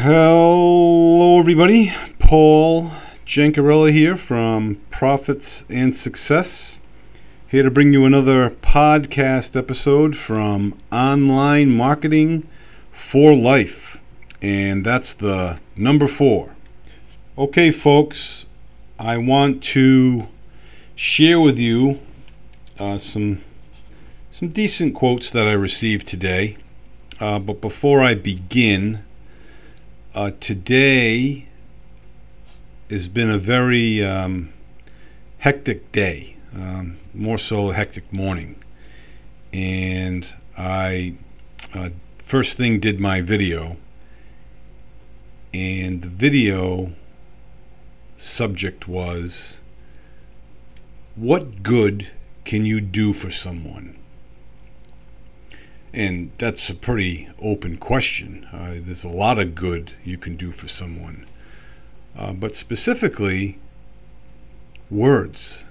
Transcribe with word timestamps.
Hello, 0.00 1.40
everybody. 1.40 1.92
Paul 2.20 2.92
Jancarella 3.26 3.92
here 3.92 4.16
from 4.16 4.80
Profits 4.92 5.64
and 5.68 5.96
Success. 5.96 6.78
Here 7.48 7.64
to 7.64 7.70
bring 7.72 7.92
you 7.92 8.04
another 8.04 8.50
podcast 8.50 9.56
episode 9.56 10.16
from 10.16 10.78
Online 10.92 11.70
Marketing 11.70 12.46
for 12.92 13.34
Life. 13.34 13.98
And 14.40 14.86
that's 14.86 15.14
the 15.14 15.58
number 15.74 16.06
four. 16.06 16.54
Okay, 17.36 17.72
folks, 17.72 18.46
I 19.00 19.16
want 19.16 19.64
to 19.74 20.28
share 20.94 21.40
with 21.40 21.58
you 21.58 21.98
uh, 22.78 22.98
some 22.98 23.42
some 24.30 24.50
decent 24.50 24.94
quotes 24.94 25.32
that 25.32 25.48
I 25.48 25.54
received 25.54 26.06
today. 26.06 26.56
Uh, 27.18 27.40
but 27.40 27.60
before 27.60 28.00
I 28.00 28.14
begin, 28.14 29.02
uh, 30.18 30.32
today 30.40 31.46
has 32.90 33.06
been 33.06 33.30
a 33.30 33.38
very 33.38 34.04
um, 34.04 34.52
hectic 35.38 35.92
day, 35.92 36.36
um, 36.52 36.98
more 37.14 37.38
so 37.38 37.70
a 37.70 37.74
hectic 37.74 38.12
morning. 38.12 38.60
And 39.52 40.26
I 40.56 41.14
uh, 41.72 41.90
first 42.26 42.56
thing 42.56 42.80
did 42.80 42.98
my 42.98 43.20
video, 43.20 43.76
and 45.54 46.02
the 46.02 46.08
video 46.08 46.94
subject 48.16 48.88
was 48.88 49.60
what 51.14 51.62
good 51.62 52.10
can 52.44 52.64
you 52.64 52.80
do 52.80 53.12
for 53.12 53.30
someone? 53.30 53.96
And 55.92 56.30
that's 56.38 56.68
a 56.68 56.74
pretty 56.74 57.28
open 57.40 57.78
question. 57.78 58.46
Uh, 58.52 58.74
there's 58.84 59.04
a 59.04 59.08
lot 59.08 59.38
of 59.38 59.54
good 59.54 59.92
you 60.04 60.18
can 60.18 60.36
do 60.36 60.52
for 60.52 60.68
someone. 60.68 61.26
Uh, 62.16 62.32
but 62.32 62.56
specifically, 62.56 63.58
words. 64.90 65.64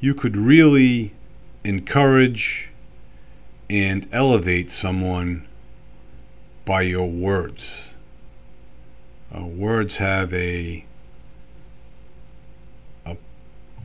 You 0.00 0.14
could 0.14 0.36
really 0.36 1.12
encourage 1.64 2.68
and 3.68 4.08
elevate 4.12 4.70
someone 4.70 5.46
by 6.64 6.82
your 6.82 7.08
words. 7.08 7.90
Uh, 9.36 9.44
words 9.44 9.98
have 9.98 10.32
a 10.34 10.84
a 13.06 13.16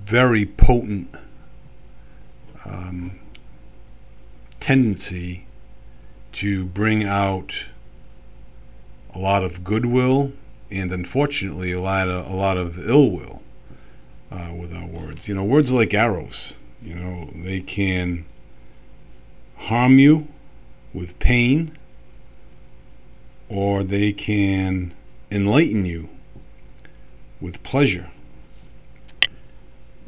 very 0.06 0.46
potent 0.46 1.14
um, 2.66 3.20
tendency 4.66 5.46
to 6.32 6.66
bring 6.66 7.04
out 7.04 7.66
a 9.14 9.20
lot 9.20 9.44
of 9.44 9.64
goodwill 9.64 10.32
and 10.72 10.92
unfortunately 10.92 11.72
a 11.72 11.80
lot 11.80 12.10
of 12.10 12.26
a 12.26 12.34
lot 12.34 12.58
of 12.58 12.90
ill 12.90 13.12
will 13.12 13.44
uh, 14.32 14.52
with 14.60 14.74
our 14.74 14.88
words. 14.88 15.28
You 15.28 15.36
know, 15.36 15.44
words 15.44 15.72
like 15.72 15.94
arrows. 15.94 16.54
You 16.82 16.96
know, 16.96 17.30
they 17.36 17.60
can 17.60 18.26
harm 19.56 20.00
you 20.00 20.28
with 20.96 21.20
pain, 21.20 21.78
or 23.50 23.84
they 23.84 24.14
can 24.14 24.96
enlighten 25.30 25.86
you 25.86 26.10
with 27.40 27.62
pleasure. 27.62 28.10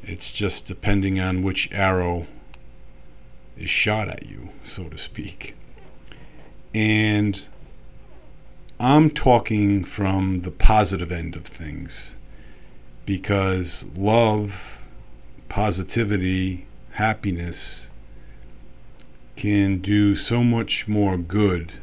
It's 0.02 0.32
just 0.32 0.66
depending 0.66 1.20
on 1.20 1.44
which 1.44 1.72
arrow 1.72 2.26
is 3.60 3.70
shot 3.70 4.08
at 4.08 4.26
you, 4.28 4.50
so 4.66 4.86
to 4.86 4.98
speak. 4.98 5.56
And 6.74 7.46
I'm 8.80 9.10
talking 9.10 9.84
from 9.84 10.42
the 10.42 10.52
positive 10.52 11.12
end 11.12 11.36
of 11.36 11.46
things 11.46 12.14
because 13.06 13.86
love, 13.96 14.54
positivity, 15.50 16.68
happiness 16.92 17.88
can 19.36 19.80
do 19.80 20.16
so 20.16 20.44
much 20.44 20.88
more 20.88 21.18
good 21.18 21.74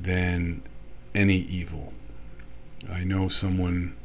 than 0.00 0.62
any 1.14 1.36
evil. 1.36 1.92
I 2.90 3.04
know 3.04 3.28
someone, 3.28 3.96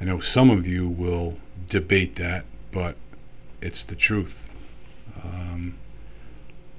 I 0.00 0.04
know 0.04 0.20
some 0.20 0.50
of 0.50 0.66
you 0.66 0.88
will 0.88 1.38
debate 1.68 2.16
that, 2.16 2.44
but 2.72 2.96
it's 3.60 3.84
the 3.84 3.94
truth. 3.94 4.36
Um, 5.22 5.76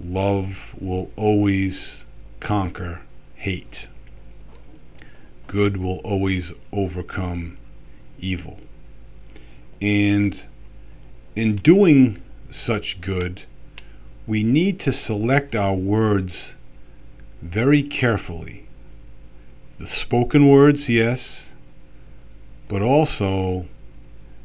love 0.04 0.58
will 0.80 1.12
always 1.16 2.06
conquer 2.40 3.02
hate. 3.36 3.88
Good 5.48 5.78
will 5.78 5.98
always 5.98 6.54
overcome 6.72 7.58
evil. 8.20 8.60
And 9.82 10.42
in 11.36 11.56
doing 11.58 12.22
such 12.50 13.02
good, 13.02 13.44
we 14.28 14.44
need 14.44 14.80
to 14.82 14.94
select 14.94 15.56
our 15.56 15.74
words 15.74 16.56
very 17.42 17.84
carefully. 17.84 18.68
The 19.80 19.88
spoken 19.88 20.48
words, 20.48 20.88
yes, 20.88 21.50
but 22.68 22.82
also 22.82 23.66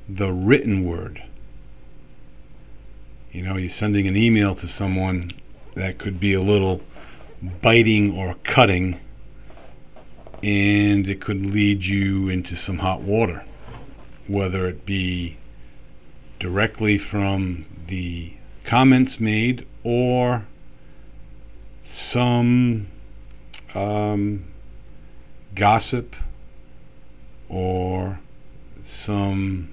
the 0.09 0.33
written 0.33 0.85
word. 0.85 1.23
You 3.33 3.43
know, 3.43 3.57
you're 3.57 3.69
sending 3.69 4.07
an 4.07 4.17
email 4.17 4.55
to 4.55 4.67
someone 4.67 5.33
that 5.77 5.99
could 5.99 6.19
be 6.19 6.33
a 6.33 6.41
little 6.41 6.81
biting 7.63 8.17
or 8.17 8.35
cutting, 8.43 8.99
and 10.43 11.09
it 11.09 11.21
could 11.21 11.45
lead 11.45 11.85
you 11.85 12.29
into 12.29 12.57
some 12.57 12.79
hot 12.79 13.03
water, 13.03 13.45
whether 14.27 14.67
it 14.67 14.85
be 14.87 15.37
directly 16.41 16.99
from 16.99 17.67
the 17.87 18.33
comments 18.65 19.21
made 19.21 19.67
or 19.85 20.47
some 21.85 22.89
um, 23.75 24.45
gossip 25.55 26.17
or 27.49 28.19
some 28.83 29.73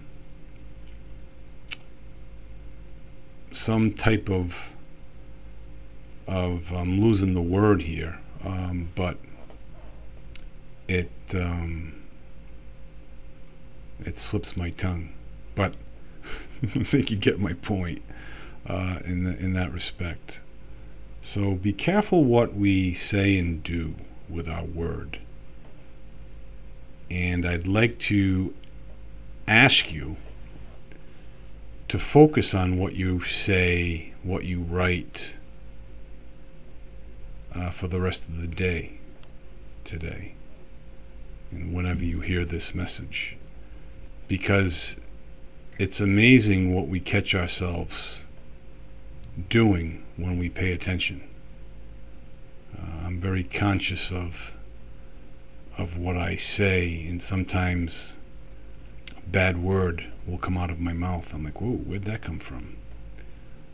some 3.52 3.94
type 3.94 4.30
of 4.30 4.54
of 6.28 6.72
I'm 6.72 7.02
losing 7.02 7.34
the 7.34 7.42
word 7.42 7.82
here, 7.82 8.20
um, 8.44 8.90
but 8.96 9.18
it 10.88 11.12
um, 11.34 12.02
it 14.00 14.18
slips 14.18 14.56
my 14.56 14.70
tongue. 14.72 15.14
But 15.56 15.76
I 16.64 16.84
think 16.84 17.12
you 17.12 17.18
get 17.18 17.40
my 17.40 17.54
point 17.54 18.02
uh, 18.68 19.00
in 19.06 19.24
the, 19.24 19.38
in 19.38 19.54
that 19.54 19.72
respect. 19.72 20.40
So 21.22 21.54
be 21.54 21.74
careful 21.74 22.24
what 22.24 22.56
we 22.56 22.94
say 22.94 23.38
and 23.38 23.64
do 23.64 23.96
with 24.30 24.48
our 24.48 24.66
word. 24.66 25.20
And 27.10 27.46
I'd 27.46 27.68
like 27.68 28.00
to 28.00 28.54
ask 29.48 29.92
you 29.92 30.18
to 31.88 32.00
focus 32.00 32.54
on 32.54 32.78
what 32.78 32.94
you 32.96 33.24
say, 33.24 34.14
what 34.24 34.46
you 34.46 34.62
write 34.62 35.36
for 37.74 37.88
the 37.88 38.00
rest 38.00 38.22
of 38.22 38.40
the 38.40 38.48
day 38.48 39.00
today, 39.84 40.34
and 41.52 41.74
whenever 41.74 42.04
you 42.04 42.22
hear 42.22 42.46
this 42.46 42.74
message. 42.74 43.38
Because 44.28 44.96
it's 45.78 46.00
amazing 46.00 46.74
what 46.74 46.88
we 46.88 47.00
catch 47.00 47.36
ourselves 47.36 48.24
doing 49.50 50.04
when 50.18 50.38
we 50.38 50.50
pay 50.50 50.72
attention. 50.72 51.24
Uh, 52.78 53.06
I'm 53.06 53.20
very 53.20 53.44
conscious 53.44 54.12
of 54.12 54.36
of 55.78 55.98
what 55.98 56.16
I 56.16 56.36
say, 56.36 57.06
and 57.10 57.22
sometimes 57.22 58.14
a 59.18 59.30
bad 59.30 59.62
word 59.62 60.06
will 60.28 60.38
come 60.38 60.58
out 60.58 60.70
of 60.70 60.80
my 60.80 60.94
mouth. 60.94 61.34
I'm 61.34 61.44
like, 61.44 61.60
whoa, 61.60 61.72
where'd 61.72 62.06
that 62.06 62.22
come 62.22 62.40
from? 62.40 62.78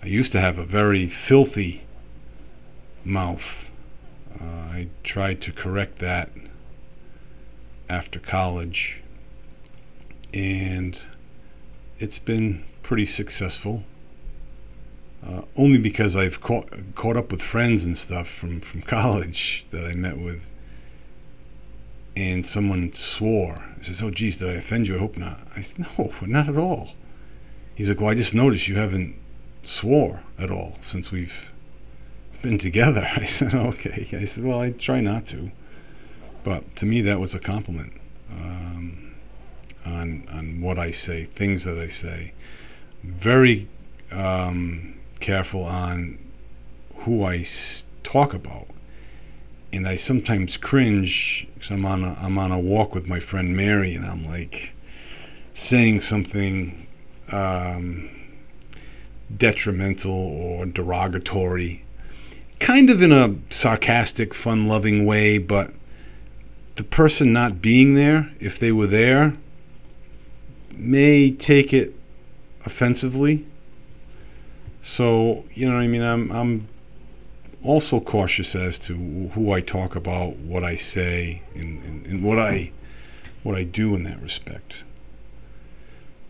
I 0.01 0.05
used 0.05 0.31
to 0.31 0.39
have 0.39 0.57
a 0.57 0.63
very 0.63 1.09
filthy 1.09 1.83
mouth. 3.03 3.68
Uh, 4.39 4.43
I 4.43 4.87
tried 5.03 5.41
to 5.41 5.51
correct 5.51 5.99
that 5.99 6.29
after 7.89 8.19
college, 8.19 9.01
and 10.33 11.01
it's 11.99 12.19
been 12.19 12.63
pretty 12.83 13.05
successful. 13.05 13.83
Uh, 15.25 15.41
only 15.57 15.77
because 15.77 16.15
I've 16.15 16.39
caught, 16.39 16.69
caught 16.95 17.17
up 17.17 17.31
with 17.31 17.41
friends 17.41 17.83
and 17.83 17.97
stuff 17.97 18.29
from, 18.29 18.61
from 18.61 18.81
college 18.97 19.65
that 19.71 19.85
I 19.85 19.93
met 19.93 20.17
with, 20.17 20.41
and 22.15 22.45
someone 22.45 22.93
swore. 22.93 23.63
He 23.79 23.85
says, 23.85 24.01
"Oh, 24.01 24.11
geez, 24.11 24.37
did 24.37 24.49
I 24.49 24.53
offend 24.53 24.87
you? 24.87 24.95
I 24.95 24.99
hope 24.99 25.17
not." 25.17 25.39
I 25.55 25.61
said, 25.61 25.87
"No, 25.97 26.13
not 26.21 26.47
at 26.47 26.57
all." 26.57 26.91
He's 27.75 27.89
like, 27.89 27.99
"Well, 27.99 28.09
I 28.09 28.13
just 28.13 28.33
noticed 28.33 28.67
you 28.67 28.75
haven't 28.75 29.15
swore 29.63 30.21
at 30.37 30.49
all 30.49 30.77
since 30.81 31.11
we've 31.11 31.33
been 32.41 32.57
together." 32.57 33.09
I 33.15 33.25
said, 33.25 33.53
"Okay." 33.53 34.07
I 34.13 34.25
said, 34.25 34.43
"Well, 34.43 34.59
I 34.59 34.71
try 34.71 35.01
not 35.01 35.27
to." 35.27 35.51
But 36.43 36.75
to 36.77 36.85
me, 36.85 37.01
that 37.01 37.19
was 37.19 37.33
a 37.35 37.39
compliment 37.39 37.93
um, 38.31 39.13
on 39.85 40.27
on 40.31 40.61
what 40.61 40.79
I 40.79 40.91
say, 40.91 41.25
things 41.35 41.63
that 41.65 41.77
I 41.77 41.89
say. 41.89 42.33
Very 43.03 43.67
um, 44.11 44.95
careful 45.19 45.63
on 45.63 46.17
who 46.99 47.23
I 47.23 47.37
s- 47.37 47.83
talk 48.03 48.33
about, 48.33 48.67
and 49.71 49.87
I 49.87 49.95
sometimes 49.95 50.57
cringe 50.57 51.47
because 51.53 51.71
I'm 51.71 51.85
on 51.85 52.03
a, 52.03 52.17
I'm 52.21 52.37
on 52.37 52.51
a 52.51 52.59
walk 52.59 52.93
with 52.95 53.07
my 53.07 53.19
friend 53.19 53.55
Mary, 53.55 53.93
and 53.93 54.05
I'm 54.05 54.25
like 54.25 54.71
saying 55.53 56.01
something 56.01 56.87
um, 57.31 58.09
detrimental 59.35 60.11
or 60.11 60.65
derogatory, 60.65 61.83
kind 62.59 62.89
of 62.89 63.01
in 63.01 63.11
a 63.11 63.35
sarcastic, 63.49 64.33
fun-loving 64.33 65.05
way, 65.05 65.37
but 65.37 65.71
the 66.75 66.83
person 66.83 67.33
not 67.33 67.61
being 67.61 67.95
there, 67.95 68.31
if 68.39 68.59
they 68.59 68.71
were 68.71 68.87
there, 68.87 69.35
may 70.71 71.31
take 71.31 71.73
it 71.73 71.95
offensively. 72.65 73.45
So, 74.81 75.43
you 75.53 75.67
know 75.67 75.75
what 75.75 75.81
I 75.81 75.87
mean? 75.87 76.01
I'm 76.01 76.31
I'm 76.31 76.67
also 77.63 77.99
cautious 77.99 78.55
as 78.55 78.79
to 78.79 79.29
who 79.33 79.51
I 79.51 79.59
talk 79.59 79.95
about, 79.95 80.37
what 80.37 80.63
I 80.63 80.77
say, 80.77 81.41
and, 81.53 81.83
and, 81.83 82.05
and 82.05 82.23
what 82.23 82.39
I 82.39 82.71
what 83.43 83.55
I 83.55 83.63
do 83.63 83.95
in 83.95 84.03
that 84.03 84.21
respect. 84.21 84.83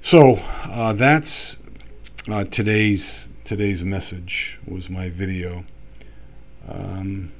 So 0.01 0.35
uh, 0.63 0.93
that's 0.93 1.57
uh, 2.27 2.45
today's 2.45 3.27
today's 3.45 3.83
message 3.83 4.57
was 4.65 4.89
my 4.89 5.09
video. 5.09 5.65
Um, 6.67 7.31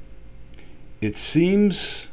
it 1.01 1.18
seems 1.18 2.07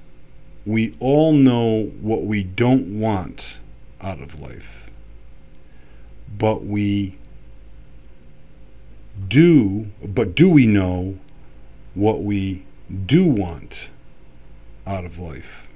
we 0.64 0.96
all 1.00 1.32
know 1.32 1.92
what 2.00 2.24
we 2.24 2.42
don't 2.42 2.98
want 2.98 3.54
out 4.00 4.20
of 4.20 4.40
life, 4.40 4.90
but 6.36 6.64
we 6.64 7.16
do. 9.28 9.86
But 10.04 10.34
do 10.34 10.48
we 10.48 10.66
know 10.66 11.18
what 11.94 12.22
we 12.22 12.64
do 13.06 13.24
want 13.24 13.88
out 14.86 15.04
of 15.04 15.18
life? 15.18 15.66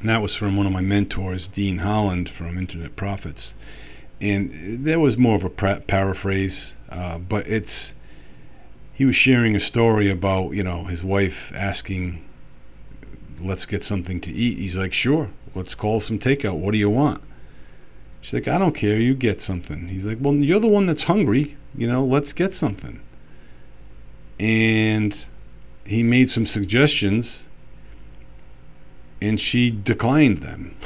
And 0.00 0.08
that 0.10 0.20
was 0.20 0.34
from 0.34 0.56
one 0.56 0.66
of 0.66 0.72
my 0.72 0.82
mentors, 0.82 1.46
Dean 1.48 1.78
Holland 1.78 2.28
from 2.28 2.58
Internet 2.58 2.94
Profits. 2.94 3.54
And 4.20 4.84
there 4.84 5.00
was 5.00 5.16
more 5.16 5.34
of 5.34 5.44
a 5.44 5.50
pra- 5.50 5.80
paraphrase, 5.80 6.74
uh, 6.90 7.18
but 7.18 7.46
it's 7.46 7.94
he 8.94 9.04
was 9.04 9.16
sharing 9.16 9.56
a 9.56 9.60
story 9.60 10.08
about 10.08 10.52
you 10.52 10.62
know 10.62 10.84
his 10.84 11.02
wife 11.02 11.52
asking, 11.54 12.24
"Let's 13.40 13.66
get 13.66 13.84
something 13.84 14.20
to 14.22 14.32
eat." 14.32 14.58
He's 14.58 14.76
like, 14.76 14.92
"Sure, 14.92 15.30
let's 15.54 15.74
call 15.74 16.00
some 16.00 16.18
takeout. 16.18 16.56
What 16.56 16.72
do 16.72 16.78
you 16.78 16.90
want?" 16.90 17.20
She's 18.20 18.32
like, 18.32 18.48
"I 18.48 18.56
don't 18.56 18.74
care. 18.74 18.98
You 18.98 19.14
get 19.14 19.42
something." 19.42 19.88
He's 19.88 20.04
like, 20.04 20.18
"Well, 20.20 20.34
you're 20.34 20.60
the 20.60 20.68
one 20.68 20.86
that's 20.86 21.02
hungry. 21.02 21.56
You 21.76 21.88
know, 21.88 22.04
let's 22.04 22.32
get 22.32 22.54
something." 22.54 23.00
And 24.38 25.24
he 25.84 26.02
made 26.02 26.30
some 26.30 26.46
suggestions 26.46 27.44
and 29.20 29.40
she 29.40 29.70
declined 29.70 30.38
them. 30.38 30.76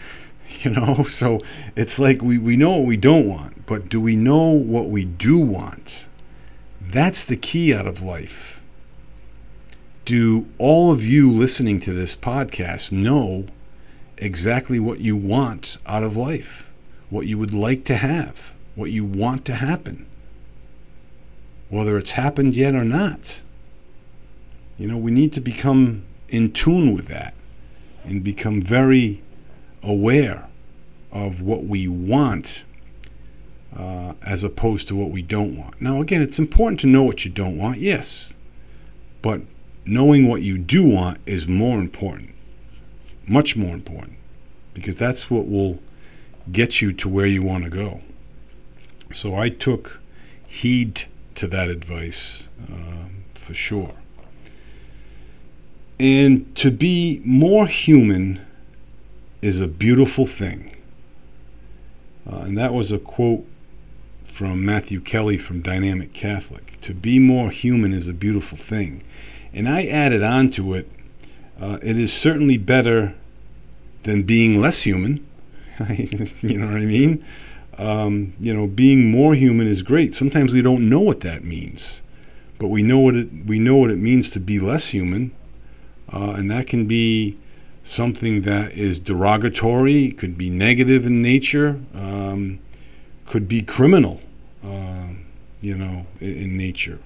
you 0.60 0.70
know, 0.70 1.04
so 1.04 1.40
it's 1.76 1.98
like 1.98 2.22
we, 2.22 2.38
we 2.38 2.56
know 2.56 2.72
what 2.76 2.86
we 2.86 2.96
don't 2.96 3.28
want, 3.28 3.66
but 3.66 3.88
do 3.88 4.00
we 4.00 4.16
know 4.16 4.44
what 4.44 4.90
we 4.90 5.04
do 5.04 5.38
want? 5.38 6.04
That's 6.88 7.24
the 7.24 7.36
key 7.36 7.74
out 7.74 7.86
of 7.86 8.00
life. 8.00 8.60
Do 10.04 10.46
all 10.56 10.92
of 10.92 11.02
you 11.02 11.30
listening 11.30 11.80
to 11.80 11.92
this 11.92 12.14
podcast 12.14 12.92
know 12.92 13.46
exactly 14.16 14.78
what 14.78 15.00
you 15.00 15.16
want 15.16 15.78
out 15.84 16.04
of 16.04 16.16
life? 16.16 16.70
What 17.10 17.26
you 17.26 17.38
would 17.38 17.52
like 17.52 17.84
to 17.86 17.96
have? 17.96 18.36
What 18.76 18.92
you 18.92 19.04
want 19.04 19.44
to 19.46 19.54
happen? 19.56 20.06
Whether 21.70 21.98
it's 21.98 22.12
happened 22.12 22.54
yet 22.54 22.76
or 22.76 22.84
not. 22.84 23.40
You 24.78 24.86
know, 24.86 24.96
we 24.96 25.10
need 25.10 25.32
to 25.32 25.40
become 25.40 26.04
in 26.28 26.52
tune 26.52 26.94
with 26.94 27.08
that 27.08 27.34
and 28.04 28.22
become 28.22 28.62
very 28.62 29.22
aware 29.82 30.46
of 31.10 31.40
what 31.40 31.64
we 31.64 31.88
want 31.88 32.62
uh, 33.78 34.14
as 34.22 34.42
opposed 34.42 34.88
to 34.88 34.96
what 34.96 35.10
we 35.10 35.22
don't 35.22 35.56
want. 35.56 35.80
Now, 35.80 36.00
again, 36.00 36.22
it's 36.22 36.38
important 36.38 36.80
to 36.80 36.86
know 36.86 37.02
what 37.02 37.24
you 37.24 37.30
don't 37.30 37.58
want, 37.58 37.78
yes, 37.78 38.32
but 39.22 39.40
knowing 39.84 40.28
what 40.28 40.42
you 40.42 40.58
do 40.58 40.82
want 40.82 41.18
is 41.26 41.46
more 41.46 41.78
important, 41.78 42.30
much 43.26 43.56
more 43.56 43.74
important, 43.74 44.16
because 44.74 44.96
that's 44.96 45.30
what 45.30 45.48
will 45.48 45.78
get 46.50 46.80
you 46.80 46.92
to 46.92 47.08
where 47.08 47.26
you 47.26 47.42
want 47.42 47.64
to 47.64 47.70
go. 47.70 48.00
So 49.12 49.36
I 49.36 49.48
took 49.48 50.00
heed 50.46 51.04
to 51.34 51.46
that 51.48 51.68
advice 51.68 52.44
uh, 52.72 53.08
for 53.34 53.54
sure. 53.54 53.94
And 55.98 56.54
to 56.56 56.70
be 56.70 57.20
more 57.24 57.66
human 57.66 58.44
is 59.42 59.60
a 59.60 59.66
beautiful 59.66 60.26
thing. 60.26 60.76
Uh, 62.30 62.38
and 62.40 62.58
that 62.58 62.74
was 62.74 62.90
a 62.92 62.98
quote 62.98 63.46
from 64.36 64.62
Matthew 64.62 65.00
Kelly 65.00 65.38
from 65.38 65.62
Dynamic 65.62 66.12
Catholic. 66.12 66.78
To 66.82 66.92
be 66.92 67.18
more 67.18 67.50
human 67.50 67.94
is 67.94 68.06
a 68.06 68.12
beautiful 68.12 68.58
thing. 68.58 69.02
And 69.54 69.66
I 69.66 69.86
added 69.86 70.22
on 70.22 70.50
to 70.50 70.74
it, 70.74 70.90
uh, 71.58 71.78
it 71.82 71.98
is 71.98 72.12
certainly 72.12 72.58
better 72.58 73.14
than 74.02 74.24
being 74.24 74.60
less 74.60 74.82
human. 74.82 75.26
you 75.88 76.58
know 76.58 76.66
what 76.66 76.76
I 76.76 76.84
mean? 76.84 77.24
Um, 77.78 78.34
you 78.38 78.52
know, 78.52 78.66
being 78.66 79.10
more 79.10 79.34
human 79.34 79.68
is 79.68 79.80
great. 79.80 80.14
Sometimes 80.14 80.52
we 80.52 80.60
don't 80.60 80.86
know 80.86 81.00
what 81.00 81.20
that 81.20 81.42
means, 81.42 82.02
but 82.58 82.68
we 82.68 82.82
know 82.82 82.98
what 82.98 83.16
it 83.16 83.46
we 83.46 83.58
know 83.58 83.76
what 83.76 83.90
it 83.90 83.98
means 83.98 84.28
to 84.30 84.40
be 84.40 84.58
less 84.58 84.88
human, 84.88 85.32
uh, 86.12 86.32
and 86.32 86.50
that 86.50 86.66
can 86.66 86.86
be 86.86 87.38
something 87.84 88.42
that 88.42 88.72
is 88.72 88.98
derogatory, 88.98 90.10
could 90.12 90.36
be 90.36 90.50
negative 90.50 91.06
in 91.06 91.22
nature, 91.22 91.80
um, 91.94 92.58
could 93.26 93.48
be 93.48 93.62
criminal, 93.62 94.20
uh, 94.66 95.08
you 95.60 95.76
know, 95.76 96.06
in, 96.20 96.36
in 96.36 96.56
nature. 96.56 96.98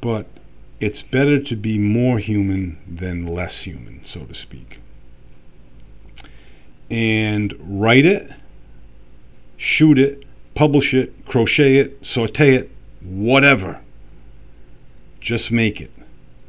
But 0.00 0.26
it's 0.80 1.02
better 1.02 1.40
to 1.40 1.56
be 1.56 1.78
more 1.78 2.18
human 2.18 2.78
than 2.88 3.26
less 3.26 3.62
human, 3.62 4.00
so 4.04 4.24
to 4.24 4.34
speak. 4.34 4.80
And 6.90 7.54
write 7.60 8.04
it, 8.04 8.30
shoot 9.56 9.98
it, 9.98 10.24
publish 10.54 10.92
it, 10.92 11.24
crochet 11.26 11.76
it, 11.76 12.04
saute 12.04 12.54
it, 12.54 12.70
whatever. 13.00 13.80
Just 15.20 15.50
make 15.50 15.80
it. 15.80 15.92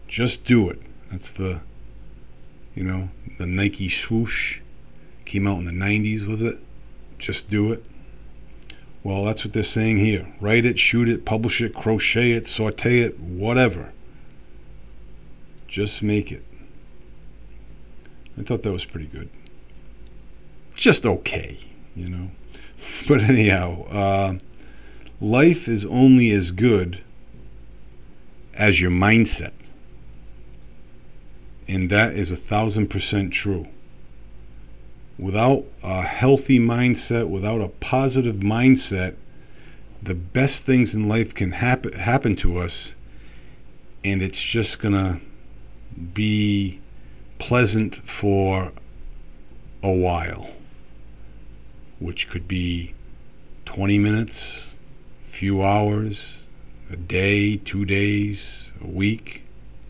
Just 0.08 0.46
do 0.46 0.70
it. 0.70 0.82
That's 1.12 1.32
the, 1.32 1.62
you 2.74 2.84
know, 2.84 3.10
the 3.38 3.46
Nike 3.46 3.88
swoosh 3.88 4.60
came 5.26 5.48
out 5.48 5.60
in 5.60 5.66
the 5.66 5.72
90s, 5.72 6.26
was 6.26 6.42
it? 6.42 6.58
Just 7.20 7.50
do 7.50 7.72
it. 7.72 7.86
Well, 9.04 9.26
that's 9.26 9.44
what 9.44 9.54
they're 9.54 9.64
saying 9.64 9.98
here. 9.98 10.28
Write 10.40 10.66
it, 10.66 10.80
shoot 10.80 11.10
it, 11.10 11.26
publish 11.26 11.62
it, 11.62 11.74
crochet 11.74 12.32
it, 12.32 12.48
saute 12.48 13.02
it, 13.02 13.20
whatever. 13.20 13.92
Just 15.68 16.02
make 16.02 16.32
it. 16.32 16.44
I 18.38 18.44
thought 18.44 18.64
that 18.64 18.72
was 18.72 18.86
pretty 18.86 19.08
good. 19.08 19.30
Just 20.76 21.06
okay, 21.06 21.60
you 21.96 22.10
know. 22.10 22.32
But 23.08 23.22
anyhow, 23.22 23.86
uh, 23.86 24.34
life 25.22 25.70
is 25.70 25.86
only 25.86 26.32
as 26.32 26.52
good 26.52 27.02
as 28.54 28.82
your 28.82 28.92
mindset. 28.92 29.54
And 31.68 31.90
that 31.90 32.14
is 32.14 32.30
a 32.30 32.36
thousand 32.36 32.88
percent 32.90 33.32
true. 33.32 33.68
Without 35.18 35.66
a 35.84 36.02
healthy 36.02 36.60
mindset, 36.60 37.30
without 37.30 37.62
a 37.62 37.68
positive 37.68 38.38
mindset, 38.38 39.16
the 40.02 40.16
best 40.16 40.64
things 40.64 40.94
in 40.94 41.08
life 41.08 41.34
can 41.34 41.52
happen 41.52 41.94
happen 41.94 42.36
to 42.38 42.58
us, 42.58 42.96
and 44.04 44.22
it's 44.22 44.42
just 44.42 44.80
gonna 44.80 45.22
be 46.14 46.80
pleasant 47.38 47.96
for 48.10 48.72
a 49.84 49.92
while, 49.92 50.50
which 52.00 52.28
could 52.28 52.48
be 52.48 52.94
20 53.66 54.00
minutes, 54.00 54.74
few 55.30 55.64
hours, 55.64 56.38
a 56.90 56.96
day, 56.96 57.58
two 57.58 57.86
days, 57.86 58.72
a 58.82 58.88
week, 58.88 59.44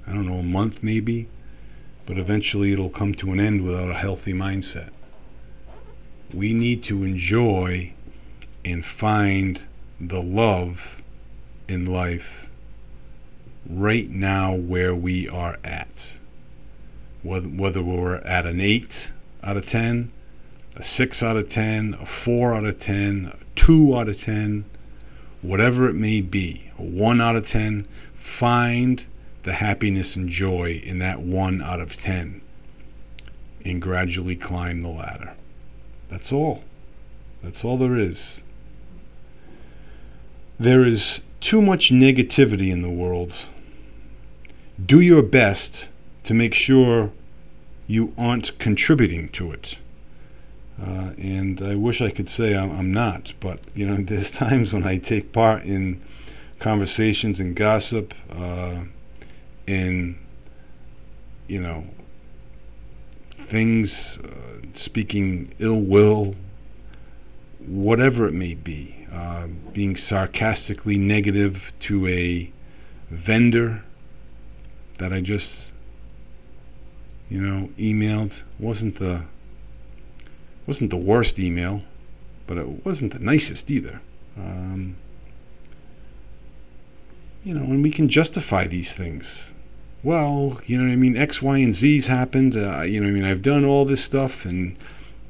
I 0.06 0.14
don't 0.14 0.28
know, 0.28 0.40
a 0.40 0.44
month 0.44 0.84
maybe, 0.84 1.28
but 2.06 2.18
eventually 2.18 2.74
it'll 2.74 2.90
come 2.90 3.14
to 3.16 3.32
an 3.32 3.40
end 3.40 3.64
without 3.64 3.90
a 3.90 3.96
healthy 3.96 4.34
mindset. 4.34 4.90
We 6.34 6.54
need 6.54 6.84
to 6.86 7.04
enjoy 7.04 7.94
and 8.66 8.84
find 8.84 9.62
the 10.00 10.22
love 10.22 11.02
in 11.68 11.86
life 11.86 12.48
right 13.70 14.10
now 14.10 14.56
where 14.56 14.96
we 14.96 15.30
are 15.30 15.58
at. 15.64 16.14
whether, 17.22 17.82
we're 17.82 18.16
at 18.16 18.48
an 18.48 18.60
8 18.60 19.12
out 19.44 19.58
of 19.58 19.68
10, 19.68 20.12
a 20.76 20.84
6 20.84 21.24
out 21.24 21.38
of 21.38 21.50
10, 21.50 21.98
a 22.02 22.06
4 22.06 22.56
out 22.56 22.66
of 22.66 22.80
10, 22.80 23.32
a 23.32 23.38
2 23.56 23.96
out 23.96 24.10
of 24.10 24.20
10, 24.20 24.66
whatever 25.44 25.88
it 25.88 25.94
may 25.94 26.20
be, 26.20 26.72
a 26.80 26.84
1 26.84 27.22
out 27.22 27.36
of 27.36 27.48
10, 27.48 27.88
find 28.16 29.04
the 29.44 29.54
happiness 29.54 30.16
and 30.16 30.30
joy 30.30 30.82
in 30.84 30.98
that 31.00 31.22
1 31.22 31.62
out 31.62 31.80
of 31.80 31.96
10 31.96 32.42
and 33.66 33.82
gradually 33.82 34.36
climb 34.36 34.82
the 34.82 34.90
ladder. 34.90 35.34
That's 36.14 36.32
all. 36.32 36.62
That's 37.42 37.66
all 37.66 37.80
there 37.80 37.98
is. 37.98 38.42
There 40.60 40.86
is 40.86 41.22
too 41.42 41.60
much 41.60 41.90
negativity 41.90 42.72
in 42.72 42.84
the 42.84 42.90
world. 42.90 43.34
Do 44.86 45.00
your 45.00 45.24
best 45.24 45.86
to 46.26 46.36
make 46.36 46.54
sure 46.54 47.12
you 47.88 48.14
aren't 48.16 48.60
contributing 48.60 49.30
to 49.30 49.54
it. 49.54 49.80
Uh, 50.80 51.14
and 51.18 51.60
I 51.64 51.74
wish 51.74 52.00
I 52.00 52.12
could 52.12 52.30
say 52.30 52.56
I'm, 52.56 52.70
I'm, 52.78 52.94
not, 52.94 53.34
but 53.40 53.60
you 53.74 53.88
know, 53.88 53.98
there's 54.04 54.30
times 54.30 54.72
when 54.72 54.86
I 54.86 55.00
take 55.00 55.34
part 55.34 55.64
in 55.64 56.00
conversations 56.60 57.40
and 57.40 57.56
gossip, 57.56 58.14
uh, 58.32 58.82
in 59.66 60.20
you 61.48 61.60
know 61.60 61.86
things, 63.54 64.18
uh, 64.24 64.66
speaking 64.74 65.54
ill 65.60 65.80
will, 65.80 66.34
whatever 67.60 68.28
it 68.28 68.34
may 68.34 68.56
be, 68.56 69.08
uh, 69.14 69.46
being 69.74 69.96
sarcastically 69.96 70.98
negative 70.98 71.72
to 71.80 72.08
a 72.08 72.52
vendor 73.12 73.84
that 74.98 75.14
I 75.14 75.22
just, 75.22 75.72
you 77.30 77.40
know, 77.40 77.70
emailed 77.78 78.42
wasn't 78.58 78.98
the 78.98 79.22
wasn't 80.66 80.90
the 80.90 80.98
worst 80.98 81.38
email, 81.38 81.84
but 82.48 82.58
it 82.58 82.84
wasn't 82.84 83.14
the 83.14 83.20
nicest 83.20 83.70
either. 83.70 84.02
Um, 84.36 84.96
you 87.44 87.54
know, 87.54 87.66
and 87.66 87.84
we 87.84 87.92
can 87.92 88.10
justify 88.10 88.66
these 88.66 88.96
things. 88.96 89.54
Well, 90.04 90.60
you 90.66 90.78
know 90.78 90.84
what 90.84 90.92
I 90.92 90.98
mean? 90.98 91.16
X, 91.16 91.42
Y, 91.42 91.60
and 91.60 91.74
Z's 91.74 92.08
happened. 92.08 92.58
Uh, 92.58 92.82
you 92.82 93.00
know, 93.00 93.08
I 93.08 93.12
mean, 93.12 93.24
I've 93.24 93.42
done 93.42 93.64
all 93.64 93.86
this 93.86 94.04
stuff 94.04 94.44
and 94.44 94.76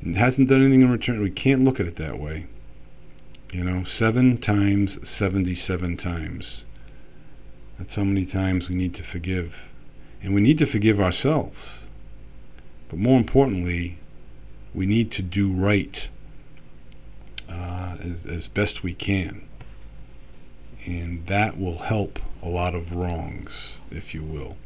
it 0.03 0.15
hasn't 0.15 0.49
done 0.49 0.61
anything 0.61 0.81
in 0.81 0.89
return. 0.89 1.21
We 1.21 1.29
can't 1.29 1.63
look 1.63 1.79
at 1.79 1.85
it 1.85 1.97
that 1.97 2.19
way. 2.19 2.47
You 3.51 3.63
know, 3.63 3.83
seven 3.83 4.39
times 4.39 4.97
77 5.07 5.95
times. 5.97 6.65
That's 7.77 7.93
how 7.93 8.03
many 8.03 8.25
times 8.25 8.67
we 8.67 8.73
need 8.73 8.95
to 8.95 9.03
forgive. 9.03 9.53
And 10.23 10.33
we 10.33 10.41
need 10.41 10.57
to 10.57 10.65
forgive 10.65 10.99
ourselves. 10.99 11.69
But 12.89 12.97
more 12.97 13.19
importantly, 13.19 13.99
we 14.73 14.87
need 14.87 15.11
to 15.11 15.21
do 15.21 15.51
right 15.51 16.09
uh, 17.47 17.97
as, 18.01 18.25
as 18.25 18.47
best 18.47 18.81
we 18.81 18.95
can. 18.95 19.47
And 20.85 21.27
that 21.27 21.59
will 21.59 21.77
help 21.77 22.17
a 22.41 22.49
lot 22.49 22.73
of 22.73 22.91
wrongs, 22.91 23.73
if 23.91 24.15
you 24.15 24.23
will. 24.23 24.57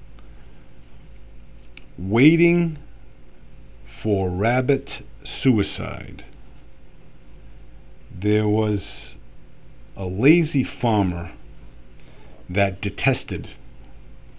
Waiting 1.98 2.78
for 3.88 4.30
rabbit 4.30 5.02
suicide. 5.24 6.24
There 8.14 8.48
was 8.48 9.16
a 9.96 10.06
lazy 10.06 10.64
farmer 10.64 11.32
that 12.50 12.82
detested 12.82 13.50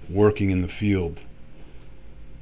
working 0.08 0.50
in 0.50 0.62
the 0.62 0.68
field. 0.68 1.20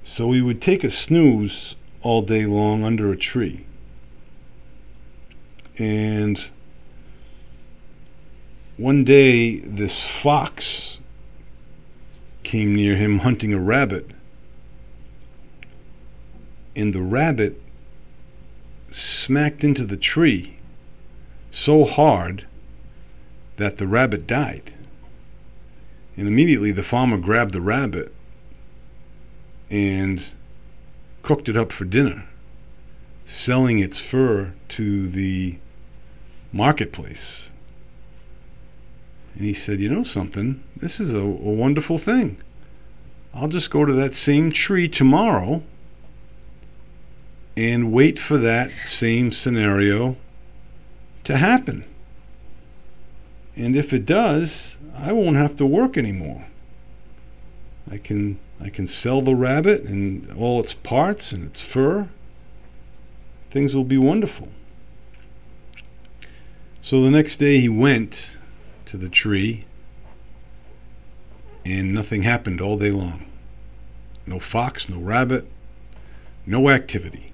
So 0.04 0.32
he 0.32 0.40
would 0.40 0.62
take 0.62 0.84
a 0.84 0.90
snooze 0.90 1.74
all 2.02 2.22
day 2.22 2.46
long 2.46 2.84
under 2.84 3.10
a 3.10 3.16
tree. 3.16 3.66
And 5.78 6.48
one 8.76 9.04
day, 9.04 9.58
this 9.60 10.04
fox 10.22 10.98
came 12.42 12.74
near 12.74 12.96
him 12.96 13.20
hunting 13.20 13.52
a 13.52 13.58
rabbit. 13.58 14.10
And 16.76 16.92
the 16.92 17.00
rabbit 17.00 17.60
smacked 18.90 19.64
into 19.64 19.84
the 19.84 19.96
tree 19.96 20.58
so 21.50 21.84
hard 21.84 22.46
that 23.56 23.78
the 23.78 23.86
rabbit 23.86 24.26
died. 24.26 24.74
And 26.16 26.28
immediately 26.28 26.72
the 26.72 26.82
farmer 26.82 27.16
grabbed 27.16 27.52
the 27.52 27.60
rabbit 27.60 28.14
and 29.70 30.22
cooked 31.22 31.48
it 31.48 31.56
up 31.56 31.72
for 31.72 31.84
dinner, 31.84 32.24
selling 33.26 33.78
its 33.78 33.98
fur 33.98 34.52
to 34.68 35.08
the 35.08 35.56
marketplace. 36.52 37.48
And 39.34 39.44
he 39.44 39.54
said, 39.54 39.80
You 39.80 39.88
know 39.88 40.04
something? 40.04 40.62
This 40.76 41.00
is 41.00 41.12
a, 41.12 41.18
a 41.18 41.22
wonderful 41.22 41.98
thing. 41.98 42.38
I'll 43.34 43.48
just 43.48 43.70
go 43.70 43.84
to 43.84 43.92
that 43.94 44.14
same 44.14 44.52
tree 44.52 44.88
tomorrow 44.88 45.62
and 47.56 47.92
wait 47.92 48.18
for 48.18 48.36
that 48.38 48.70
same 48.84 49.32
scenario 49.32 50.16
to 51.24 51.36
happen. 51.36 51.84
And 53.56 53.74
if 53.74 53.92
it 53.92 54.04
does, 54.04 54.76
I 54.94 55.12
won't 55.12 55.36
have 55.36 55.56
to 55.56 55.66
work 55.66 55.96
anymore. 55.96 56.46
I 57.90 57.98
can 57.98 58.38
I 58.60 58.68
can 58.68 58.86
sell 58.86 59.22
the 59.22 59.34
rabbit 59.34 59.82
and 59.82 60.30
all 60.32 60.60
its 60.60 60.72
parts 60.72 61.32
and 61.32 61.44
its 61.44 61.60
fur. 61.60 62.08
Things 63.50 63.74
will 63.74 63.84
be 63.84 63.98
wonderful. 63.98 64.48
So 66.82 67.02
the 67.02 67.10
next 67.10 67.38
day 67.38 67.60
he 67.60 67.68
went 67.68 68.36
to 68.86 68.96
the 68.96 69.08
tree 69.08 69.64
and 71.64 71.92
nothing 71.92 72.22
happened 72.22 72.60
all 72.60 72.78
day 72.78 72.90
long. 72.90 73.26
No 74.26 74.38
fox, 74.40 74.88
no 74.88 74.98
rabbit, 74.98 75.46
no 76.46 76.70
activity. 76.70 77.32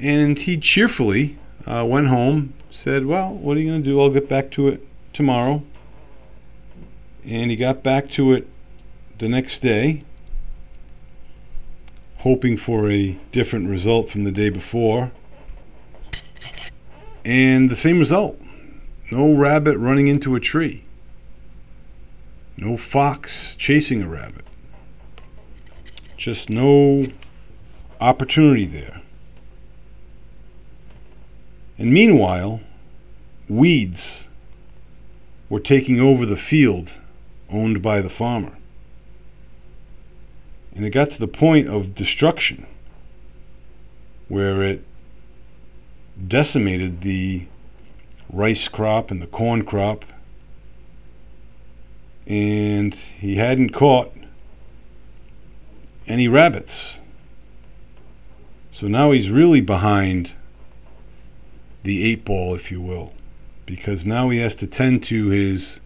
And 0.00 0.38
he 0.38 0.56
cheerfully 0.56 1.38
uh, 1.66 1.84
went 1.86 2.08
home, 2.08 2.54
said, 2.70 3.06
Well, 3.06 3.34
what 3.34 3.56
are 3.56 3.60
you 3.60 3.70
going 3.70 3.82
to 3.82 3.88
do? 3.88 4.00
I'll 4.00 4.10
get 4.10 4.28
back 4.28 4.50
to 4.52 4.68
it 4.68 4.86
tomorrow. 5.12 5.62
And 7.24 7.50
he 7.50 7.56
got 7.56 7.82
back 7.82 8.08
to 8.12 8.32
it 8.32 8.46
the 9.18 9.28
next 9.28 9.60
day, 9.60 10.04
hoping 12.18 12.56
for 12.56 12.90
a 12.90 13.18
different 13.32 13.68
result 13.68 14.10
from 14.10 14.24
the 14.24 14.32
day 14.32 14.48
before. 14.48 15.10
And 17.24 17.68
the 17.70 17.76
same 17.76 17.98
result 17.98 18.40
no 19.10 19.32
rabbit 19.32 19.76
running 19.78 20.06
into 20.06 20.34
a 20.34 20.40
tree, 20.40 20.84
no 22.56 22.76
fox 22.76 23.54
chasing 23.58 24.02
a 24.02 24.08
rabbit, 24.08 24.44
just 26.16 26.50
no 26.50 27.06
opportunity 28.00 28.66
there. 28.66 29.02
And 31.78 31.92
meanwhile, 31.92 32.60
weeds 33.48 34.24
were 35.48 35.60
taking 35.60 36.00
over 36.00 36.26
the 36.26 36.36
field 36.36 36.98
owned 37.48 37.80
by 37.80 38.00
the 38.00 38.10
farmer. 38.10 38.52
And 40.74 40.84
it 40.84 40.90
got 40.90 41.10
to 41.12 41.18
the 41.18 41.28
point 41.28 41.68
of 41.68 41.94
destruction 41.94 42.66
where 44.28 44.62
it 44.62 44.84
decimated 46.26 47.00
the 47.00 47.46
rice 48.30 48.68
crop 48.68 49.10
and 49.10 49.22
the 49.22 49.26
corn 49.26 49.64
crop. 49.64 50.04
And 52.26 52.94
he 52.94 53.36
hadn't 53.36 53.70
caught 53.70 54.12
any 56.06 56.28
rabbits. 56.28 56.94
So 58.72 58.86
now 58.86 59.12
he's 59.12 59.30
really 59.30 59.60
behind 59.60 60.32
the 61.82 62.04
eight 62.04 62.24
ball, 62.24 62.54
if 62.54 62.70
you 62.70 62.80
will, 62.80 63.12
because 63.66 64.04
now 64.04 64.30
he 64.30 64.38
has 64.38 64.54
to 64.56 64.66
tend 64.66 65.02
to 65.04 65.28
his 65.28 65.80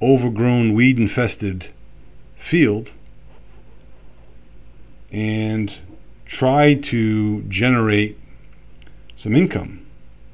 overgrown, 0.00 0.74
weed 0.74 0.98
infested 0.98 1.68
field 2.36 2.92
and 5.10 5.72
try 6.26 6.74
to 6.74 7.42
generate 7.42 8.18
some 9.16 9.34
income 9.34 9.86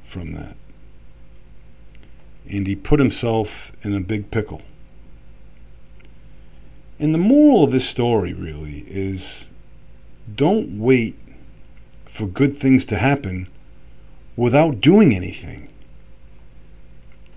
from 0.09 0.33
that. 0.33 0.57
And 2.49 2.66
he 2.66 2.75
put 2.75 2.99
himself 2.99 3.49
in 3.83 3.95
a 3.95 4.00
big 4.00 4.31
pickle. 4.31 4.62
And 6.99 7.14
the 7.14 7.19
moral 7.19 7.64
of 7.64 7.73
this 7.73 7.88
story 7.88 8.33
really 8.33 8.85
is 8.88 9.47
don't 10.35 10.78
wait 10.78 11.19
for 12.12 12.26
good 12.26 12.61
things 12.61 12.85
to 12.87 12.99
happen 12.99 13.49
without 14.36 14.80
doing 14.80 15.14
anything. 15.14 15.68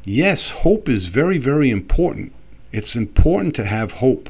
Yes, 0.04 0.50
hope 0.50 0.88
is 0.88 1.08
very, 1.08 1.38
very 1.38 1.70
important. 1.70 2.32
It's 2.72 2.96
important 2.96 3.56
to 3.56 3.66
have 3.66 3.94
hope. 3.94 4.30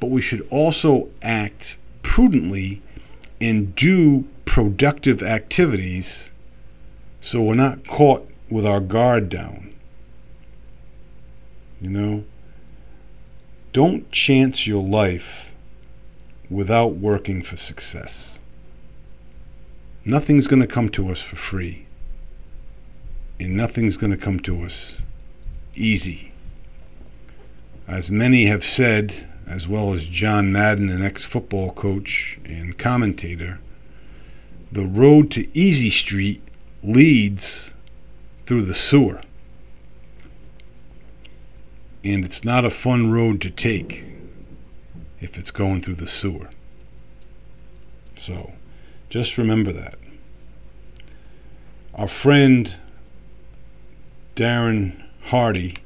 but 0.00 0.10
we 0.10 0.20
should 0.20 0.46
also 0.50 1.08
act 1.22 1.76
prudently 2.02 2.82
and 3.40 3.74
do 3.74 4.24
productive 4.44 5.22
activities 5.22 6.30
so 7.20 7.40
we're 7.40 7.54
not 7.54 7.86
caught 7.86 8.28
with 8.50 8.66
our 8.66 8.80
guard 8.80 9.30
down. 9.30 9.72
You 11.80 11.88
know? 11.88 12.24
Don't 13.72 14.10
chance 14.12 14.66
your 14.66 14.82
life 14.82 15.46
without 16.50 16.96
working 16.96 17.42
for 17.42 17.56
success. 17.56 18.38
Nothing's 20.04 20.46
going 20.46 20.60
to 20.60 20.68
come 20.68 20.90
to 20.90 21.10
us 21.10 21.20
for 21.20 21.36
free. 21.36 21.86
And 23.40 23.56
nothing's 23.56 23.96
going 23.96 24.12
to 24.12 24.18
come 24.18 24.38
to 24.40 24.64
us 24.64 25.00
easy. 25.74 26.32
As 27.88 28.10
many 28.10 28.46
have 28.46 28.64
said, 28.64 29.26
as 29.46 29.66
well 29.66 29.92
as 29.92 30.06
John 30.06 30.52
Madden, 30.52 30.88
an 30.88 31.02
ex 31.02 31.24
football 31.24 31.72
coach 31.72 32.38
and 32.44 32.78
commentator, 32.78 33.60
the 34.70 34.86
road 34.86 35.30
to 35.32 35.48
Easy 35.56 35.90
Street 35.90 36.42
leads 36.82 37.70
through 38.46 38.64
the 38.64 38.74
sewer. 38.74 39.20
And 42.02 42.24
it's 42.24 42.44
not 42.44 42.64
a 42.64 42.70
fun 42.70 43.10
road 43.10 43.40
to 43.42 43.50
take 43.50 44.04
if 45.20 45.38
it's 45.38 45.50
going 45.50 45.80
through 45.82 45.94
the 45.94 46.08
sewer. 46.08 46.50
So 48.18 48.52
just 49.08 49.38
remember 49.38 49.72
that. 49.72 49.96
Our 51.94 52.08
friend 52.08 52.74
Darren 54.36 55.00
Hardy 55.22 55.76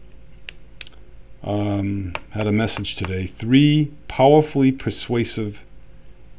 um, 1.42 2.14
had 2.30 2.46
a 2.46 2.52
message 2.52 2.96
today. 2.96 3.32
Three 3.38 3.92
powerfully 4.08 4.72
persuasive 4.72 5.58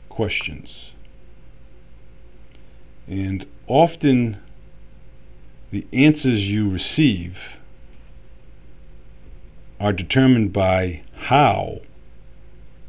questions. 0.09 0.91
And 3.07 3.45
often 3.67 4.37
the 5.71 5.85
answers 5.93 6.49
you 6.49 6.69
receive 6.69 7.37
are 9.79 9.93
determined 9.93 10.51
by 10.51 11.01
how 11.13 11.79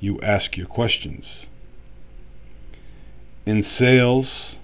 you 0.01 0.21
ask 0.23 0.57
your 0.57 0.67
questions. 0.67 1.47
In 3.47 3.63
sales, 3.63 4.57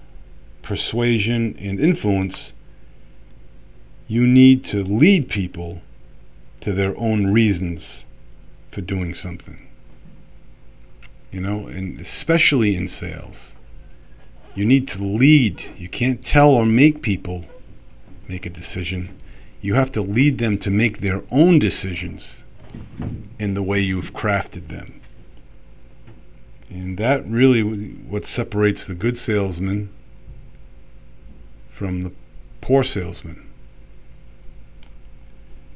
persuasion, 0.61 1.57
and 1.59 1.79
influence, 1.79 2.53
you 4.07 4.25
need 4.25 4.63
to 4.65 4.83
lead 4.83 5.29
people 5.29 5.81
to 6.61 6.73
their 6.73 6.97
own 6.97 7.27
reasons 7.27 8.05
for 8.71 8.81
doing 8.81 9.13
something. 9.13 9.67
You 11.31 11.41
know, 11.41 11.67
and 11.67 11.99
especially 11.99 12.75
in 12.75 12.87
sales, 12.87 13.53
you 14.55 14.65
need 14.65 14.87
to 14.89 15.03
lead. 15.03 15.63
You 15.77 15.89
can't 15.89 16.23
tell 16.23 16.49
or 16.49 16.65
make 16.65 17.01
people 17.01 17.45
make 18.27 18.45
a 18.45 18.49
decision. 18.49 19.17
You 19.61 19.73
have 19.73 19.91
to 19.93 20.01
lead 20.01 20.37
them 20.37 20.57
to 20.59 20.69
make 20.69 21.01
their 21.01 21.23
own 21.31 21.59
decisions 21.59 22.43
in 23.39 23.53
the 23.53 23.63
way 23.63 23.79
you've 23.79 24.13
crafted 24.13 24.67
them. 24.69 25.01
And 26.69 26.97
that 26.97 27.25
really 27.27 27.61
what 27.61 28.27
separates 28.27 28.85
the 28.85 28.93
good 28.93 29.17
salesman 29.17 29.89
from 31.69 32.01
the 32.01 32.11
poor 32.59 32.83
salesman. 32.83 33.47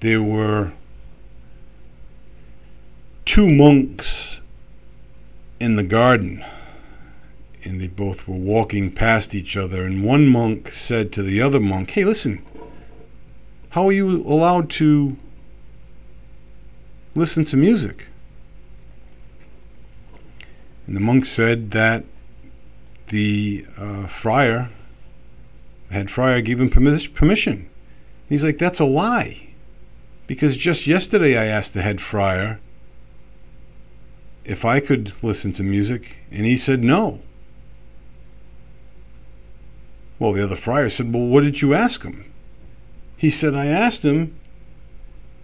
There 0.01 0.21
were 0.21 0.73
two 3.25 3.47
monks 3.47 4.41
in 5.59 5.75
the 5.75 5.83
garden, 5.83 6.43
and 7.63 7.79
they 7.79 7.87
both 7.87 8.27
were 8.27 8.35
walking 8.35 8.91
past 8.91 9.35
each 9.35 9.55
other. 9.55 9.85
And 9.85 10.03
one 10.03 10.27
monk 10.27 10.73
said 10.73 11.13
to 11.13 11.23
the 11.23 11.41
other 11.41 11.59
monk, 11.59 11.91
Hey, 11.91 12.03
listen, 12.03 12.43
how 13.69 13.87
are 13.87 13.93
you 13.93 14.27
allowed 14.27 14.69
to 14.71 15.15
listen 17.15 17.45
to 17.45 17.55
music? 17.55 18.05
And 20.87 20.95
the 20.95 20.99
monk 20.99 21.25
said 21.25 21.71
that 21.71 22.03
the 23.09 23.65
uh, 23.77 24.07
friar, 24.07 24.69
head 25.89 26.09
friar, 26.09 26.41
gave 26.41 26.59
him 26.59 26.69
permission. 26.69 27.69
He's 28.27 28.43
like, 28.43 28.57
that's 28.57 28.79
a 28.79 28.85
lie. 28.85 29.49
Because 30.27 30.55
just 30.57 30.87
yesterday 30.87 31.37
I 31.37 31.45
asked 31.45 31.73
the 31.73 31.81
head 31.81 31.99
friar 31.99 32.59
if 34.45 34.65
I 34.65 34.79
could 34.79 35.13
listen 35.21 35.53
to 35.53 35.63
music, 35.63 36.15
and 36.31 36.45
he 36.45 36.57
said 36.57 36.83
no. 36.83 37.19
Well, 40.17 40.33
the 40.33 40.43
other 40.43 40.55
friar 40.55 40.89
said, 40.89 41.13
Well, 41.13 41.25
what 41.25 41.43
did 41.43 41.61
you 41.61 41.73
ask 41.73 42.03
him? 42.03 42.31
He 43.17 43.29
said, 43.29 43.53
I 43.53 43.67
asked 43.67 44.03
him 44.03 44.35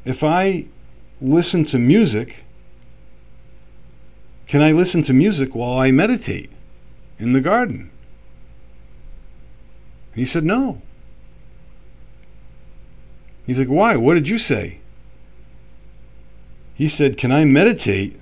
if 0.06 0.24
I 0.24 0.66
listen 1.22 1.66
to 1.66 1.80
music 1.80 2.36
can 4.48 4.62
I 4.62 4.72
listen 4.72 5.04
to 5.04 5.14
music 5.14 5.54
while 5.54 5.78
I 5.78 5.92
meditate 5.92 6.50
in 7.20 7.34
the 7.34 7.42
garden? 7.42 7.92
He 10.16 10.26
said, 10.26 10.44
No. 10.44 10.82
He's 13.46 13.60
like, 13.60 13.68
Why? 13.68 13.96
What 13.96 14.16
did 14.16 14.28
you 14.28 14.38
say? 14.38 14.80
He 16.74 16.88
said, 16.88 17.18
Can 17.18 17.32
I 17.32 17.44
meditate 17.44 18.20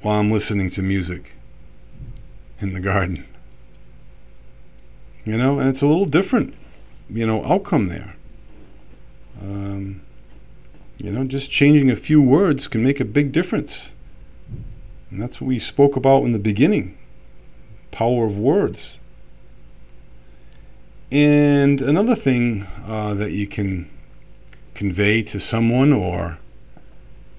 while 0.00 0.20
I'm 0.20 0.30
listening 0.30 0.70
to 0.70 0.82
music 0.82 1.32
in 2.60 2.72
the 2.72 2.80
garden? 2.80 3.26
You 5.24 5.36
know, 5.36 5.58
and 5.58 5.68
it's 5.68 5.82
a 5.82 5.86
little 5.86 6.06
different, 6.06 6.54
you 7.10 7.26
know, 7.26 7.44
outcome 7.44 7.88
there. 7.88 8.14
Um, 9.42 10.00
you 10.96 11.12
know, 11.12 11.24
just 11.24 11.50
changing 11.50 11.90
a 11.90 11.96
few 11.96 12.22
words 12.22 12.66
can 12.66 12.82
make 12.82 12.98
a 12.98 13.04
big 13.04 13.32
difference. 13.32 13.90
And 15.10 15.20
that's 15.20 15.40
what 15.40 15.48
we 15.48 15.58
spoke 15.58 15.96
about 15.96 16.24
in 16.24 16.32
the 16.32 16.38
beginning 16.38 16.98
power 17.90 18.26
of 18.26 18.36
words. 18.36 18.98
And 21.10 21.80
another 21.80 22.14
thing 22.14 22.66
uh, 22.86 23.14
that 23.14 23.32
you 23.32 23.46
can 23.46 23.90
convey 24.74 25.22
to 25.22 25.40
someone 25.40 25.92
or 25.92 26.38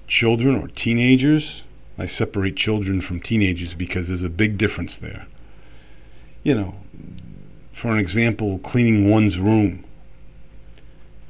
children 0.08 0.56
or 0.56 0.68
teenagers, 0.68 1.62
I 1.96 2.06
separate 2.06 2.56
children 2.56 3.00
from 3.00 3.20
teenagers 3.20 3.74
because 3.74 4.08
there's 4.08 4.24
a 4.24 4.28
big 4.28 4.58
difference 4.58 4.96
there. 4.96 5.26
You 6.42 6.54
know, 6.54 6.74
for 7.72 7.92
an 7.92 7.98
example, 7.98 8.58
cleaning 8.58 9.08
one's 9.08 9.38
room. 9.38 9.84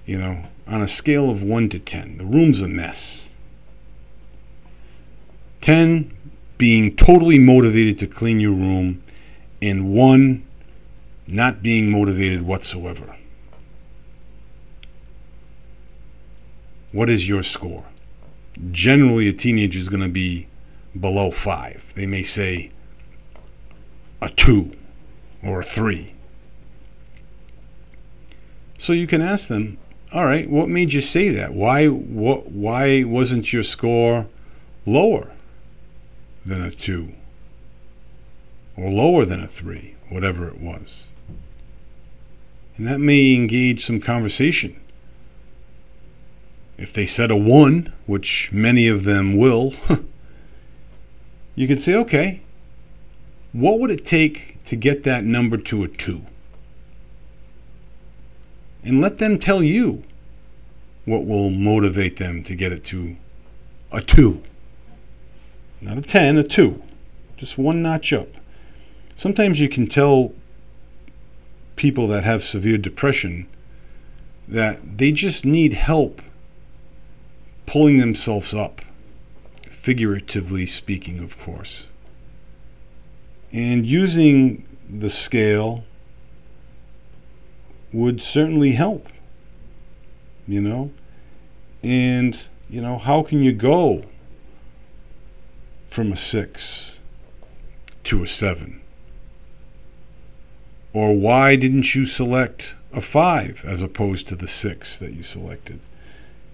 You 0.06 0.18
know, 0.18 0.44
on 0.66 0.80
a 0.80 0.88
scale 0.88 1.30
of 1.30 1.42
1 1.42 1.68
to 1.70 1.78
10, 1.78 2.16
the 2.16 2.24
room's 2.24 2.60
a 2.60 2.68
mess. 2.68 3.26
10 5.60 6.16
being 6.60 6.94
totally 6.94 7.38
motivated 7.38 7.98
to 7.98 8.06
clean 8.06 8.38
your 8.38 8.52
room, 8.52 9.02
and 9.62 9.94
one 9.94 10.46
not 11.26 11.62
being 11.62 11.90
motivated 11.90 12.42
whatsoever. 12.42 13.16
What 16.92 17.08
is 17.08 17.26
your 17.26 17.42
score? 17.42 17.84
Generally, 18.70 19.28
a 19.28 19.32
teenager 19.32 19.78
is 19.78 19.88
going 19.88 20.02
to 20.02 20.08
be 20.10 20.48
below 20.98 21.30
five. 21.30 21.82
They 21.94 22.04
may 22.04 22.22
say 22.22 22.70
a 24.20 24.28
two 24.28 24.72
or 25.42 25.60
a 25.60 25.64
three. 25.64 26.12
So 28.76 28.92
you 28.92 29.06
can 29.06 29.22
ask 29.22 29.48
them, 29.48 29.78
all 30.12 30.26
right, 30.26 30.50
what 30.50 30.68
made 30.68 30.92
you 30.92 31.00
say 31.00 31.30
that? 31.30 31.54
Why, 31.54 31.86
what, 31.86 32.50
why 32.50 33.02
wasn't 33.04 33.50
your 33.50 33.62
score 33.62 34.26
lower? 34.84 35.30
Than 36.44 36.62
a 36.62 36.70
2 36.70 37.12
or 38.76 38.90
lower 38.90 39.24
than 39.24 39.42
a 39.42 39.46
3, 39.46 39.94
whatever 40.08 40.48
it 40.48 40.60
was. 40.60 41.10
And 42.76 42.86
that 42.86 43.00
may 43.00 43.34
engage 43.34 43.84
some 43.84 44.00
conversation. 44.00 44.80
If 46.78 46.92
they 46.94 47.06
said 47.06 47.30
a 47.30 47.36
1, 47.36 47.92
which 48.06 48.50
many 48.52 48.88
of 48.88 49.04
them 49.04 49.36
will, 49.36 49.74
you 51.54 51.68
could 51.68 51.82
say, 51.82 51.94
okay, 51.94 52.40
what 53.52 53.78
would 53.80 53.90
it 53.90 54.06
take 54.06 54.64
to 54.64 54.76
get 54.76 55.02
that 55.04 55.24
number 55.24 55.58
to 55.58 55.84
a 55.84 55.88
2? 55.88 56.22
And 58.82 59.02
let 59.02 59.18
them 59.18 59.38
tell 59.38 59.62
you 59.62 60.02
what 61.04 61.26
will 61.26 61.50
motivate 61.50 62.16
them 62.16 62.42
to 62.44 62.54
get 62.54 62.72
it 62.72 62.82
to 62.84 63.16
a 63.92 64.00
2 64.00 64.42
not 65.80 65.98
a 65.98 66.02
10, 66.02 66.38
a 66.38 66.42
2. 66.42 66.82
Just 67.36 67.56
one 67.56 67.82
notch 67.82 68.12
up. 68.12 68.28
Sometimes 69.16 69.60
you 69.60 69.68
can 69.68 69.86
tell 69.86 70.32
people 71.76 72.08
that 72.08 72.24
have 72.24 72.44
severe 72.44 72.76
depression 72.76 73.46
that 74.46 74.98
they 74.98 75.12
just 75.12 75.44
need 75.44 75.72
help 75.72 76.20
pulling 77.66 77.98
themselves 77.98 78.52
up 78.52 78.82
figuratively 79.80 80.66
speaking, 80.66 81.18
of 81.20 81.38
course. 81.38 81.90
And 83.52 83.86
using 83.86 84.66
the 84.88 85.10
scale 85.10 85.84
would 87.92 88.20
certainly 88.20 88.72
help, 88.72 89.08
you 90.46 90.60
know? 90.60 90.90
And, 91.82 92.38
you 92.68 92.80
know, 92.80 92.98
how 92.98 93.22
can 93.22 93.42
you 93.42 93.52
go 93.52 94.04
from 95.90 96.12
a 96.12 96.16
six 96.16 96.92
to 98.04 98.22
a 98.22 98.28
seven? 98.28 98.80
Or 100.92 101.14
why 101.14 101.56
didn't 101.56 101.94
you 101.94 102.04
select 102.06 102.74
a 102.92 103.00
five 103.00 103.62
as 103.64 103.82
opposed 103.82 104.26
to 104.28 104.36
the 104.36 104.48
six 104.48 104.96
that 104.98 105.12
you 105.12 105.22
selected? 105.22 105.80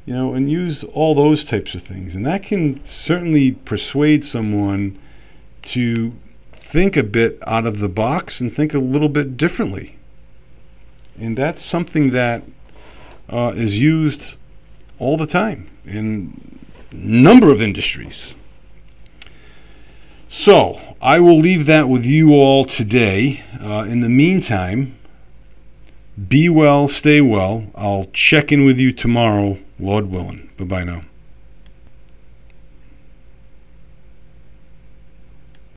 You 0.05 0.15
know, 0.15 0.35
and 0.35 0.51
use 0.51 0.85
all 0.85 1.15
those 1.15 1.45
types 1.45 1.75
of 1.75 1.83
things. 1.83 2.15
And 2.15 2.25
that 2.27 2.43
can 2.43 2.85
certainly 2.85 3.53
persuade 3.53 4.25
someone 4.25 4.99
to 5.63 6.13
think 6.53 6.97
a 6.97 7.03
bit 7.03 7.39
out 7.47 7.67
of 7.67 7.79
the 7.79 7.89
box 7.89 8.41
and 8.41 8.55
think 8.55 8.75
a 8.75 8.79
little 8.79 9.09
bit 9.09 9.37
differently. 9.37 9.97
And 11.19 11.37
that's 11.37 11.65
something 11.65 12.11
that 12.11 12.43
uh, 13.29 13.53
is 13.57 13.81
used 13.81 14.35
all 14.99 15.17
the 15.17 15.27
time 15.27 15.69
in 15.85 16.61
a 16.93 16.95
number 16.95 17.51
of 17.51 17.61
industries. 17.61 18.35
So, 20.29 20.81
I 21.01 21.21
will 21.21 21.39
leave 21.39 21.67
that 21.67 21.89
with 21.89 22.05
you 22.05 22.33
all 22.33 22.65
today. 22.65 23.43
Uh, 23.61 23.87
in 23.89 24.01
the 24.01 24.09
meantime, 24.09 24.97
be 26.29 26.49
well, 26.49 26.89
stay 26.89 27.21
well. 27.21 27.65
I'll 27.75 28.07
check 28.13 28.51
in 28.51 28.65
with 28.65 28.79
you 28.79 28.93
tomorrow, 28.93 29.59
Lord 29.79 30.11
willing. 30.11 30.51
Bye 30.59 30.65
bye 30.65 30.85
now. 30.85 31.03